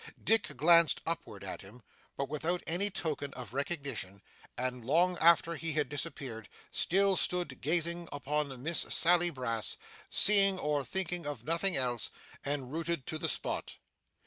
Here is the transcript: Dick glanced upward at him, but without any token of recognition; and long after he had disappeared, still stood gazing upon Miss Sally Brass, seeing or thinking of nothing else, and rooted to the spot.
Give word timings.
Dick 0.23 0.57
glanced 0.57 0.99
upward 1.05 1.43
at 1.43 1.61
him, 1.61 1.83
but 2.17 2.27
without 2.27 2.63
any 2.65 2.89
token 2.89 3.31
of 3.35 3.53
recognition; 3.53 4.23
and 4.57 4.83
long 4.83 5.15
after 5.19 5.53
he 5.55 5.73
had 5.73 5.89
disappeared, 5.89 6.49
still 6.71 7.15
stood 7.15 7.61
gazing 7.61 8.09
upon 8.11 8.63
Miss 8.63 8.79
Sally 8.89 9.29
Brass, 9.29 9.77
seeing 10.09 10.57
or 10.57 10.83
thinking 10.83 11.27
of 11.27 11.43
nothing 11.45 11.75
else, 11.77 12.09
and 12.43 12.71
rooted 12.73 13.05
to 13.05 13.19
the 13.19 13.29
spot. 13.29 13.75